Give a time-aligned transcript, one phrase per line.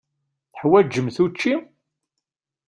[0.53, 1.53] Teḥwaǧemt učči?